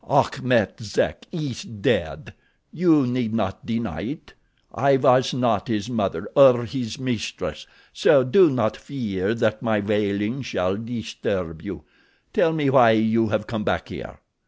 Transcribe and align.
"Achmet 0.09 0.79
Zek 0.81 1.27
is 1.31 1.61
dead—you 1.61 3.05
need 3.05 3.35
not 3.35 3.67
deny 3.67 4.01
it. 4.01 4.33
I 4.73 4.97
was 4.97 5.31
not 5.31 5.67
his 5.67 5.91
mother, 5.91 6.27
or 6.35 6.65
his 6.65 6.97
mistress, 6.97 7.67
so 7.93 8.23
do 8.23 8.49
not 8.49 8.75
fear 8.75 9.35
that 9.35 9.61
my 9.61 9.79
wailings 9.79 10.47
shall 10.47 10.75
disturb 10.75 11.61
you. 11.61 11.83
Tell 12.33 12.51
me 12.51 12.71
why 12.71 12.93
you 12.93 13.27
have 13.27 13.45
come 13.45 13.63
back 13.63 13.89
here. 13.89 14.17